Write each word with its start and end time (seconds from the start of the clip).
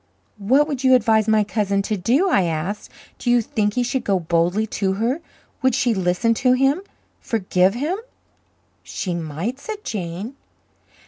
"What 0.39 0.67
would 0.67 0.83
you 0.83 0.95
advise 0.95 1.27
my 1.27 1.43
cousin 1.43 1.83
to 1.83 1.95
do?" 1.95 2.27
I 2.27 2.45
asked. 2.45 2.89
"Do 3.19 3.29
you 3.29 3.39
think 3.39 3.75
he 3.75 3.83
should 3.83 4.03
go 4.03 4.19
boldly 4.19 4.65
to 4.81 4.93
her? 4.93 5.21
Would 5.61 5.75
she 5.75 5.93
listen 5.93 6.33
to 6.41 6.53
him 6.53 6.81
forgive 7.19 7.75
him?" 7.75 7.99
"She 8.81 9.13
might," 9.13 9.59
said 9.59 9.83
Jane. 9.83 10.33